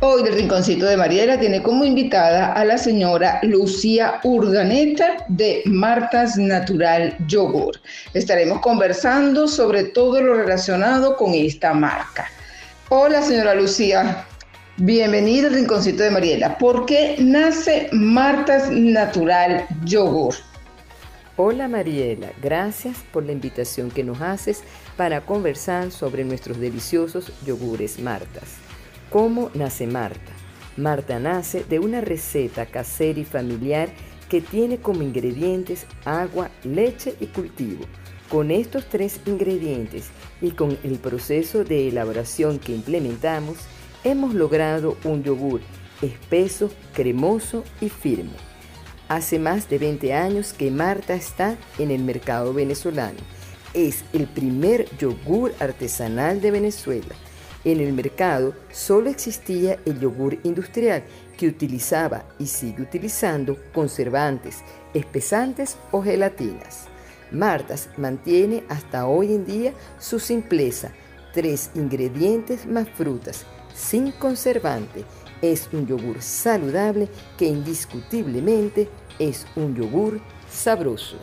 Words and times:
Hoy 0.00 0.22
el 0.28 0.32
Rinconcito 0.32 0.86
de 0.86 0.96
Mariela 0.96 1.40
tiene 1.40 1.60
como 1.60 1.84
invitada 1.84 2.52
a 2.52 2.64
la 2.64 2.78
señora 2.78 3.40
Lucía 3.42 4.20
Urdaneta 4.22 5.24
de 5.26 5.60
Martas 5.64 6.36
Natural 6.36 7.16
Yogur. 7.26 7.80
Estaremos 8.14 8.60
conversando 8.60 9.48
sobre 9.48 9.82
todo 9.82 10.20
lo 10.20 10.34
relacionado 10.34 11.16
con 11.16 11.34
esta 11.34 11.74
marca. 11.74 12.30
Hola 12.90 13.22
señora 13.22 13.56
Lucía, 13.56 14.24
bienvenida 14.76 15.48
al 15.48 15.54
Rinconcito 15.54 16.04
de 16.04 16.12
Mariela. 16.12 16.56
¿Por 16.58 16.86
qué 16.86 17.16
nace 17.18 17.88
Martas 17.90 18.70
Natural 18.70 19.66
Yogur? 19.84 20.36
Hola 21.36 21.66
Mariela, 21.66 22.28
gracias 22.40 22.98
por 23.12 23.24
la 23.24 23.32
invitación 23.32 23.90
que 23.90 24.04
nos 24.04 24.20
haces 24.20 24.62
para 24.96 25.22
conversar 25.22 25.90
sobre 25.90 26.24
nuestros 26.24 26.60
deliciosos 26.60 27.32
yogures 27.44 27.98
Martas. 27.98 28.67
¿Cómo 29.10 29.50
nace 29.54 29.86
Marta? 29.86 30.32
Marta 30.76 31.18
nace 31.18 31.64
de 31.64 31.78
una 31.78 32.02
receta 32.02 32.66
casera 32.66 33.18
y 33.18 33.24
familiar 33.24 33.88
que 34.28 34.42
tiene 34.42 34.78
como 34.78 35.02
ingredientes 35.02 35.86
agua, 36.04 36.50
leche 36.62 37.14
y 37.18 37.26
cultivo. 37.26 37.86
Con 38.28 38.50
estos 38.50 38.86
tres 38.90 39.18
ingredientes 39.24 40.08
y 40.42 40.50
con 40.50 40.76
el 40.82 40.98
proceso 40.98 41.64
de 41.64 41.88
elaboración 41.88 42.58
que 42.58 42.74
implementamos, 42.74 43.56
hemos 44.04 44.34
logrado 44.34 44.98
un 45.04 45.24
yogur 45.24 45.62
espeso, 46.02 46.70
cremoso 46.92 47.64
y 47.80 47.88
firme. 47.88 48.36
Hace 49.08 49.38
más 49.38 49.70
de 49.70 49.78
20 49.78 50.12
años 50.12 50.52
que 50.52 50.70
Marta 50.70 51.14
está 51.14 51.56
en 51.78 51.90
el 51.90 52.04
mercado 52.04 52.52
venezolano. 52.52 53.20
Es 53.72 54.04
el 54.12 54.26
primer 54.26 54.86
yogur 54.98 55.54
artesanal 55.60 56.42
de 56.42 56.50
Venezuela 56.50 57.14
en 57.64 57.80
el 57.80 57.92
mercado 57.92 58.54
solo 58.70 59.10
existía 59.10 59.78
el 59.84 59.98
yogur 60.00 60.38
industrial 60.44 61.02
que 61.36 61.48
utilizaba 61.48 62.24
y 62.38 62.46
sigue 62.46 62.82
utilizando 62.82 63.56
conservantes, 63.72 64.58
espesantes 64.94 65.76
o 65.90 66.02
gelatinas. 66.02 66.86
Martas 67.30 67.88
mantiene 67.96 68.64
hasta 68.68 69.06
hoy 69.06 69.34
en 69.34 69.44
día 69.44 69.72
su 69.98 70.18
simpleza, 70.18 70.92
tres 71.32 71.70
ingredientes 71.74 72.66
más 72.66 72.88
frutas, 72.88 73.44
sin 73.74 74.12
conservante. 74.12 75.04
Es 75.42 75.68
un 75.72 75.86
yogur 75.86 76.22
saludable 76.22 77.08
que 77.36 77.46
indiscutiblemente 77.46 78.88
es 79.18 79.46
un 79.56 79.74
yogur 79.74 80.20
sabroso. 80.50 81.16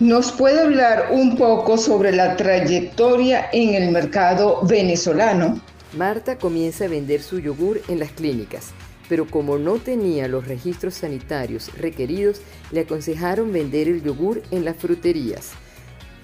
¿Nos 0.00 0.30
puede 0.30 0.60
hablar 0.60 1.08
un 1.10 1.36
poco 1.36 1.76
sobre 1.76 2.12
la 2.12 2.36
trayectoria 2.36 3.48
en 3.52 3.74
el 3.74 3.90
mercado 3.90 4.60
venezolano? 4.62 5.60
Marta 5.96 6.38
comienza 6.38 6.84
a 6.84 6.88
vender 6.88 7.20
su 7.20 7.40
yogur 7.40 7.80
en 7.88 7.98
las 7.98 8.12
clínicas, 8.12 8.70
pero 9.08 9.26
como 9.26 9.58
no 9.58 9.78
tenía 9.78 10.28
los 10.28 10.46
registros 10.46 10.94
sanitarios 10.94 11.76
requeridos, 11.76 12.42
le 12.70 12.82
aconsejaron 12.82 13.52
vender 13.52 13.88
el 13.88 14.00
yogur 14.04 14.40
en 14.52 14.64
las 14.64 14.76
fruterías. 14.76 15.50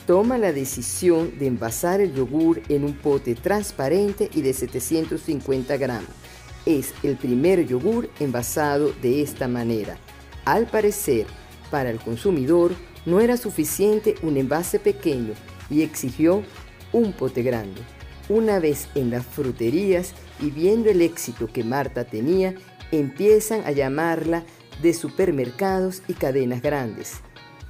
Toma 0.07 0.39
la 0.39 0.53
decisión 0.53 1.37
de 1.41 1.49
envasar 1.49 2.01
el 2.01 2.15
yogur 2.15 2.63
en 2.69 2.85
un 2.85 2.95
pote 2.95 3.35
transparente 3.35 4.31
y 4.33 4.43
de 4.43 4.53
750 4.53 5.77
gramos. 5.79 6.11
Es 6.65 6.95
el 7.03 7.17
primer 7.17 7.67
yogur 7.67 8.09
envasado 8.21 8.93
de 9.03 9.21
esta 9.21 9.49
manera. 9.49 9.97
Al 10.45 10.67
parecer, 10.67 11.27
para 11.73 11.91
el 11.91 11.99
consumidor, 11.99 12.77
no 13.07 13.21
era 13.21 13.37
suficiente 13.37 14.15
un 14.23 14.37
envase 14.37 14.79
pequeño 14.79 15.35
y 15.71 15.83
exigió 15.83 16.43
un 16.93 17.13
pote 17.13 17.43
grande. 17.43 17.81
Una 18.29 18.59
vez 18.59 18.89
en 18.95 19.11
las 19.11 19.27
fruterías 19.27 20.13
y 20.41 20.51
viendo 20.51 20.91
el 20.91 21.03
éxito 21.03 21.47
que 21.47 21.65
Marta 21.65 22.05
tenía, 22.05 22.55
empiezan 22.91 23.63
a 23.67 23.73
llamarla 23.73 24.45
de 24.83 24.95
supermercados 24.95 26.03
y 26.09 26.15
cadenas 26.15 26.63
grandes. 26.63 27.21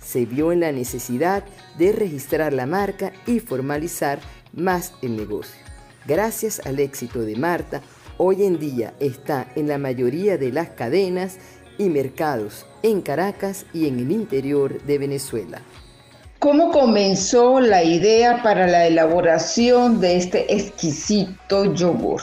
Se 0.00 0.26
vio 0.26 0.53
en 0.53 0.60
la 0.60 0.72
necesidad 0.72 1.44
de 1.78 1.92
registrar 1.92 2.53
la 2.53 2.66
marca 2.66 3.12
y 3.26 3.41
formalizar 3.41 4.20
más 4.53 4.92
el 5.03 5.16
negocio. 5.16 5.60
Gracias 6.06 6.60
al 6.66 6.78
éxito 6.78 7.22
de 7.22 7.37
Marta, 7.37 7.81
hoy 8.19 8.44
en 8.44 8.58
día 8.58 8.94
está 9.00 9.50
en 9.56 9.69
la 9.69 9.78
mayoría 9.78 10.37
de 10.37 10.53
las 10.53 10.70
cadenas 10.70 11.38
y 11.78 11.88
mercados 11.88 12.66
en 12.82 13.00
Caracas 13.00 13.66
y 13.72 13.88
en 13.88 13.98
el 13.98 14.10
interior 14.10 14.82
de 14.82 14.98
Venezuela. 14.98 15.62
¿Cómo 16.38 16.70
comenzó 16.70 17.60
la 17.60 17.82
idea 17.82 18.42
para 18.42 18.66
la 18.66 18.86
elaboración 18.86 20.00
de 20.00 20.18
este 20.18 20.54
exquisito 20.54 21.72
yogur? 21.72 22.20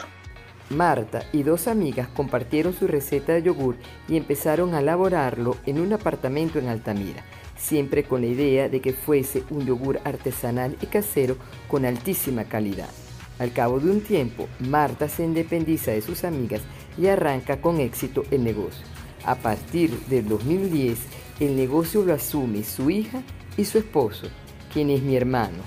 Marta 0.70 1.24
y 1.34 1.44
dos 1.44 1.68
amigas 1.68 2.08
compartieron 2.08 2.74
su 2.74 2.88
receta 2.88 3.34
de 3.34 3.44
yogur 3.44 3.76
y 4.08 4.18
empezaron 4.18 4.74
a 4.74 4.80
elaborarlo 4.80 5.58
en 5.66 5.80
un 5.80 5.92
apartamento 5.92 6.60
en 6.60 6.70
Altamira, 6.70 7.24
siempre 7.58 8.04
con 8.04 8.22
la 8.22 8.28
idea 8.28 8.70
de 8.70 8.80
que 8.80 8.94
fuese 8.94 9.44
un 9.50 9.66
yogur 9.66 10.00
artesanal 10.04 10.78
y 10.82 10.86
casero 10.86 11.36
con 11.68 11.86
altísima 11.86 12.44
calidad. 12.46 12.90
Al 13.40 13.52
cabo 13.54 13.80
de 13.80 13.90
un 13.90 14.02
tiempo, 14.02 14.48
Marta 14.60 15.10
se 15.10 15.24
independiza 15.24 15.92
de 15.92 16.02
sus 16.02 16.24
amigas 16.24 16.62
y 16.96 17.08
arranca 17.08 17.60
con 17.60 17.80
éxito 17.80 18.24
el 18.30 18.44
negocio. 18.44 18.86
A 19.24 19.36
partir 19.36 19.92
del 20.08 20.28
2010, 20.28 20.98
el 21.40 21.56
negocio 21.56 22.04
lo 22.04 22.14
asume 22.14 22.64
su 22.64 22.90
hija 22.90 23.22
y 23.56 23.66
su 23.66 23.78
esposo, 23.78 24.28
quien 24.74 24.90
es 24.90 25.04
mi 25.04 25.16
hermano. 25.16 25.60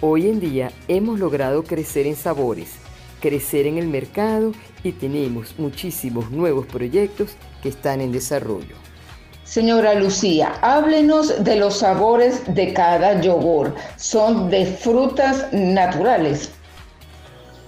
Hoy 0.00 0.28
en 0.28 0.38
día 0.38 0.70
hemos 0.86 1.18
logrado 1.18 1.64
crecer 1.64 2.06
en 2.06 2.14
sabores, 2.14 2.74
crecer 3.20 3.66
en 3.66 3.78
el 3.78 3.88
mercado 3.88 4.52
y 4.84 4.92
tenemos 4.92 5.54
muchísimos 5.58 6.30
nuevos 6.30 6.66
proyectos 6.66 7.30
que 7.60 7.70
están 7.70 8.00
en 8.00 8.12
desarrollo. 8.12 8.76
Señora 9.42 9.94
Lucía, 9.94 10.54
háblenos 10.62 11.42
de 11.42 11.56
los 11.56 11.78
sabores 11.78 12.54
de 12.54 12.72
cada 12.72 13.20
yogur. 13.20 13.74
Son 13.96 14.48
de 14.48 14.64
frutas 14.64 15.52
naturales. 15.52 16.52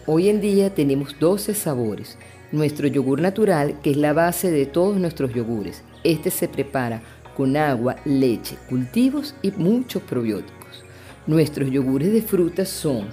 Hoy 0.06 0.28
en 0.28 0.41
día 0.41 0.72
tenemos 0.72 1.19
12 1.19 1.55
sabores 1.55 2.19
nuestro 2.54 2.87
yogur 2.87 3.20
natural, 3.20 3.81
que 3.82 3.91
es 3.91 3.97
la 3.97 4.12
base 4.12 4.50
de 4.50 4.65
todos 4.65 4.97
nuestros 4.97 5.34
yogures. 5.34 5.82
Este 6.04 6.31
se 6.31 6.47
prepara 6.48 7.03
con 7.37 7.56
agua, 7.56 7.97
leche, 8.04 8.56
cultivos 8.69 9.34
y 9.42 9.50
muchos 9.50 10.03
probióticos. 10.03 10.84
Nuestros 11.26 11.70
yogures 11.70 12.12
de 12.12 12.22
frutas 12.22 12.69
son 12.69 13.09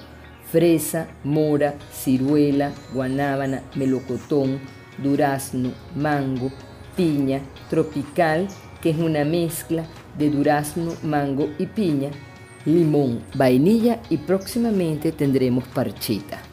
fresa, 0.51 1.07
mora, 1.23 1.73
ciruela, 1.91 2.71
guanábana, 2.93 3.63
melocotón, 3.75 4.59
durazno, 5.01 5.71
mango, 5.95 6.51
piña, 6.95 7.41
tropical, 7.69 8.47
que 8.79 8.91
es 8.91 8.97
una 8.97 9.25
mezcla 9.25 9.85
de 10.19 10.29
durazno, 10.29 10.93
mango 11.03 11.49
y 11.57 11.65
piña, 11.65 12.11
limón, 12.65 13.21
vainilla 13.33 14.01
y 14.09 14.17
próximamente 14.17 15.11
tendremos 15.11 15.63
parchita. 15.69 16.50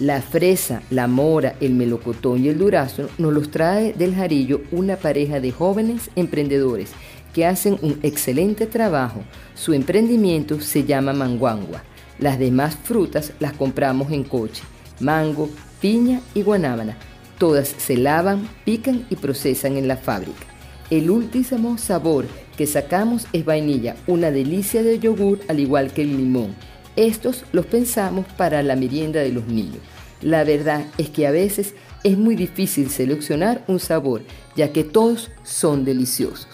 La 0.00 0.22
fresa, 0.22 0.80
la 0.90 1.08
mora, 1.08 1.56
el 1.60 1.74
melocotón 1.74 2.44
y 2.44 2.48
el 2.48 2.58
durazno 2.58 3.08
nos 3.18 3.32
los 3.32 3.50
trae 3.50 3.92
del 3.94 4.14
Jarillo 4.14 4.60
una 4.70 4.94
pareja 4.94 5.40
de 5.40 5.50
jóvenes 5.50 6.08
emprendedores 6.14 6.90
que 7.34 7.44
hacen 7.44 7.80
un 7.82 7.98
excelente 8.04 8.66
trabajo. 8.66 9.24
Su 9.56 9.72
emprendimiento 9.72 10.60
se 10.60 10.84
llama 10.84 11.12
Manguangua. 11.12 11.82
Las 12.20 12.38
demás 12.38 12.76
frutas 12.76 13.32
las 13.40 13.54
compramos 13.54 14.12
en 14.12 14.22
coche. 14.22 14.62
Mango, 15.00 15.50
piña 15.80 16.20
y 16.32 16.42
guanábana. 16.42 16.96
Todas 17.36 17.74
se 17.76 17.96
lavan, 17.96 18.48
pican 18.64 19.04
y 19.10 19.16
procesan 19.16 19.76
en 19.76 19.88
la 19.88 19.96
fábrica. 19.96 20.46
El 20.90 21.10
último 21.10 21.76
sabor 21.76 22.26
que 22.56 22.68
sacamos 22.68 23.26
es 23.32 23.44
vainilla, 23.44 23.96
una 24.06 24.30
delicia 24.30 24.84
de 24.84 25.00
yogur 25.00 25.40
al 25.48 25.58
igual 25.58 25.92
que 25.92 26.02
el 26.02 26.16
limón 26.16 26.54
estos 26.98 27.44
los 27.52 27.66
pensamos 27.66 28.26
para 28.36 28.62
la 28.62 28.76
merienda 28.76 29.20
de 29.20 29.30
los 29.30 29.46
niños. 29.46 29.78
La 30.20 30.42
verdad 30.44 30.84
es 30.98 31.10
que 31.10 31.26
a 31.26 31.30
veces 31.30 31.74
es 32.02 32.18
muy 32.18 32.34
difícil 32.34 32.90
seleccionar 32.90 33.62
un 33.68 33.78
sabor, 33.78 34.22
ya 34.56 34.72
que 34.72 34.84
todos 34.84 35.30
son 35.44 35.84
deliciosos. 35.84 36.48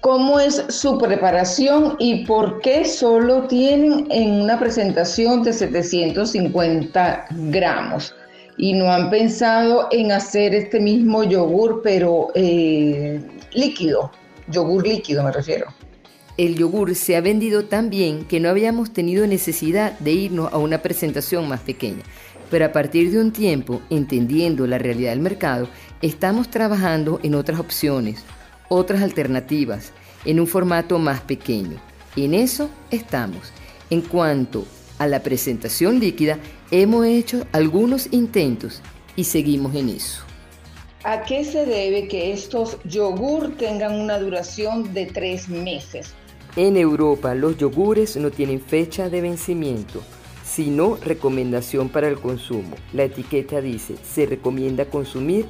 ¿Cómo 0.00 0.38
es 0.38 0.64
su 0.68 0.96
preparación 0.98 1.96
y 1.98 2.24
por 2.24 2.60
qué 2.60 2.84
solo 2.84 3.48
tienen 3.48 4.06
en 4.10 4.42
una 4.42 4.58
presentación 4.58 5.42
de 5.42 5.52
750 5.52 7.26
gramos? 7.50 8.14
Y 8.56 8.74
no 8.74 8.90
han 8.90 9.10
pensado 9.10 9.88
en 9.90 10.12
hacer 10.12 10.54
este 10.54 10.78
mismo 10.78 11.24
yogur, 11.24 11.80
pero 11.82 12.28
eh, 12.34 13.20
líquido, 13.52 14.12
yogur 14.48 14.86
líquido 14.86 15.24
me 15.24 15.32
refiero 15.32 15.66
el 16.38 16.54
yogur 16.54 16.94
se 16.94 17.16
ha 17.16 17.20
vendido 17.20 17.64
tan 17.64 17.90
bien 17.90 18.24
que 18.24 18.38
no 18.38 18.48
habíamos 18.48 18.92
tenido 18.92 19.26
necesidad 19.26 19.98
de 19.98 20.12
irnos 20.12 20.52
a 20.52 20.58
una 20.58 20.78
presentación 20.78 21.48
más 21.48 21.60
pequeña. 21.60 22.04
Pero 22.48 22.64
a 22.64 22.72
partir 22.72 23.10
de 23.10 23.20
un 23.20 23.32
tiempo, 23.32 23.82
entendiendo 23.90 24.64
la 24.68 24.78
realidad 24.78 25.10
del 25.10 25.20
mercado, 25.20 25.68
estamos 26.00 26.48
trabajando 26.48 27.18
en 27.24 27.34
otras 27.34 27.58
opciones, 27.58 28.22
otras 28.68 29.02
alternativas, 29.02 29.92
en 30.24 30.38
un 30.38 30.46
formato 30.46 30.96
más 31.00 31.20
pequeño. 31.22 31.80
En 32.14 32.34
eso 32.34 32.70
estamos. 32.92 33.52
En 33.90 34.00
cuanto 34.02 34.64
a 34.98 35.08
la 35.08 35.24
presentación 35.24 35.98
líquida, 35.98 36.38
hemos 36.70 37.04
hecho 37.04 37.48
algunos 37.50 38.12
intentos 38.12 38.80
y 39.16 39.24
seguimos 39.24 39.74
en 39.74 39.88
eso. 39.88 40.22
¿A 41.02 41.22
qué 41.24 41.44
se 41.44 41.66
debe 41.66 42.06
que 42.06 42.32
estos 42.32 42.78
yogur 42.84 43.56
tengan 43.56 44.00
una 44.00 44.18
duración 44.20 44.94
de 44.94 45.06
tres 45.06 45.48
meses? 45.48 46.14
En 46.56 46.76
Europa 46.76 47.34
los 47.34 47.56
yogures 47.56 48.16
no 48.16 48.30
tienen 48.30 48.60
fecha 48.60 49.08
de 49.08 49.20
vencimiento, 49.20 50.02
sino 50.44 50.96
recomendación 50.96 51.88
para 51.88 52.08
el 52.08 52.18
consumo. 52.18 52.74
La 52.92 53.04
etiqueta 53.04 53.60
dice, 53.60 53.96
se 54.02 54.26
recomienda 54.26 54.86
consumir 54.86 55.46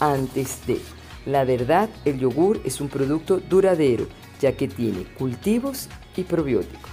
antes 0.00 0.66
de. 0.66 0.80
La 1.26 1.44
verdad, 1.44 1.88
el 2.04 2.18
yogur 2.18 2.60
es 2.64 2.80
un 2.80 2.88
producto 2.88 3.40
duradero, 3.40 4.06
ya 4.40 4.56
que 4.56 4.68
tiene 4.68 5.04
cultivos 5.18 5.88
y 6.16 6.24
probióticos. 6.24 6.90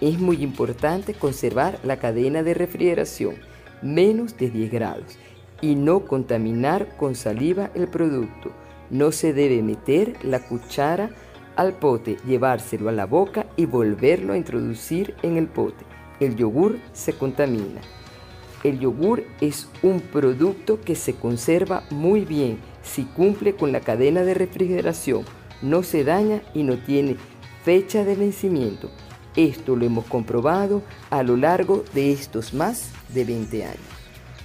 Es 0.00 0.18
muy 0.18 0.42
importante 0.42 1.14
conservar 1.14 1.78
la 1.84 1.98
cadena 1.98 2.42
de 2.42 2.54
refrigeración, 2.54 3.36
menos 3.82 4.36
de 4.36 4.50
10 4.50 4.70
grados, 4.70 5.18
y 5.60 5.74
no 5.74 6.04
contaminar 6.06 6.96
con 6.96 7.14
saliva 7.14 7.70
el 7.74 7.88
producto. 7.88 8.52
No 8.90 9.12
se 9.12 9.32
debe 9.32 9.62
meter 9.62 10.16
la 10.24 10.40
cuchara 10.40 11.10
al 11.58 11.72
pote, 11.72 12.18
llevárselo 12.24 12.88
a 12.88 12.92
la 12.92 13.04
boca 13.04 13.46
y 13.56 13.66
volverlo 13.66 14.32
a 14.32 14.36
introducir 14.36 15.16
en 15.22 15.36
el 15.36 15.48
pote. 15.48 15.84
El 16.20 16.36
yogur 16.36 16.78
se 16.92 17.14
contamina. 17.14 17.80
El 18.62 18.78
yogur 18.78 19.24
es 19.40 19.68
un 19.82 20.00
producto 20.00 20.80
que 20.80 20.94
se 20.94 21.14
conserva 21.14 21.82
muy 21.90 22.20
bien 22.20 22.58
si 22.82 23.02
cumple 23.04 23.56
con 23.56 23.72
la 23.72 23.80
cadena 23.80 24.22
de 24.22 24.34
refrigeración, 24.34 25.24
no 25.60 25.82
se 25.82 26.04
daña 26.04 26.42
y 26.54 26.62
no 26.62 26.78
tiene 26.78 27.16
fecha 27.64 28.04
de 28.04 28.14
vencimiento. 28.14 28.88
Esto 29.34 29.74
lo 29.74 29.84
hemos 29.84 30.04
comprobado 30.04 30.82
a 31.10 31.24
lo 31.24 31.36
largo 31.36 31.82
de 31.92 32.12
estos 32.12 32.54
más 32.54 32.92
de 33.12 33.24
20 33.24 33.64
años. 33.64 33.97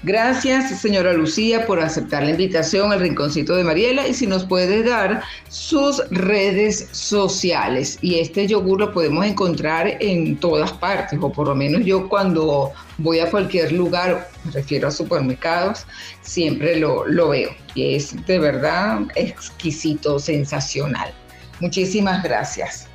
Gracias, 0.06 0.82
señora 0.82 1.14
Lucía, 1.14 1.66
por 1.66 1.80
aceptar 1.80 2.24
la 2.24 2.32
invitación 2.32 2.92
al 2.92 3.00
Rinconcito 3.00 3.56
de 3.56 3.64
Mariela 3.64 4.06
y 4.06 4.14
si 4.14 4.28
nos 4.28 4.44
puede 4.44 4.84
dar 4.84 5.24
sus 5.48 6.04
redes 6.10 6.90
sociales. 6.92 8.00
Y 8.02 8.20
este 8.20 8.46
yogur 8.46 8.82
lo 8.82 8.92
podemos 8.92 9.26
encontrar 9.26 9.96
en 10.02 10.36
todas 10.36 10.74
partes, 10.74 11.18
o 11.22 11.32
por 11.32 11.48
lo 11.48 11.56
menos 11.56 11.86
yo 11.86 12.10
cuando 12.10 12.74
voy 12.98 13.20
a 13.20 13.32
cualquier 13.32 13.72
lugar, 13.72 14.30
me 14.44 14.52
refiero 14.52 14.90
a 14.90 14.92
supermercados, 14.92 15.86
siempre 16.22 16.76
lo, 16.76 17.08
lo 17.08 17.30
veo. 17.30 17.52
Y 17.74 17.96
es 17.96 18.14
de 18.26 18.40
verdad 18.40 19.04
exquisito, 19.16 20.20
sensacional. 20.20 21.14
Muchísimas 21.62 22.22
gracias. 22.22 22.90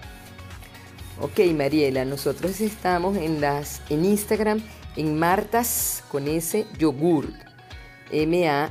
Ok, 1.23 1.41
Mariela, 1.57 2.05
nosotros 2.05 2.61
estamos 2.61 3.17
en, 3.17 3.41
las, 3.41 3.81
en 3.89 4.05
Instagram 4.05 4.61
en 4.99 5.19
Martas 5.19 6.05
con 6.11 6.29
ese 6.29 6.67
yogurt. 6.79 7.35
M-A-R-T-H-A-S 8.11 8.71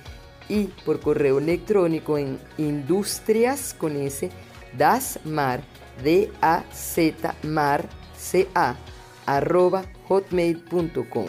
y 0.47 0.65
por 0.85 1.01
correo 1.01 1.39
electrónico 1.39 2.17
en 2.17 2.39
industrias 2.57 3.73
con 3.73 3.97
ese 3.97 4.29
dasmar 4.77 5.61
d 6.03 6.31
a 6.41 6.63
z 6.71 7.35
mar 7.43 7.89
c 8.17 8.47
a 8.55 8.77
arroba 9.25 9.83
hotmail.com. 10.07 11.27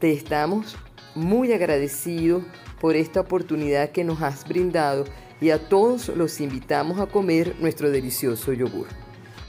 Te 0.00 0.12
estamos 0.12 0.76
muy 1.14 1.52
agradecidos 1.52 2.42
por 2.80 2.96
esta 2.96 3.20
oportunidad 3.20 3.90
que 3.90 4.04
nos 4.04 4.22
has 4.22 4.46
brindado 4.46 5.04
y 5.40 5.50
a 5.50 5.68
todos 5.68 6.08
los 6.08 6.40
invitamos 6.40 7.00
a 7.00 7.06
comer 7.06 7.54
nuestro 7.60 7.90
delicioso 7.90 8.52
yogur. 8.52 8.88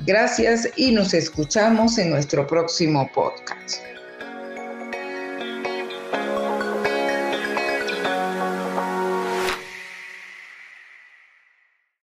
Gracias 0.05 0.69
y 0.75 0.91
nos 0.91 1.13
escuchamos 1.13 1.97
en 1.97 2.11
nuestro 2.11 2.45
próximo 2.45 3.09
podcast. 3.13 3.96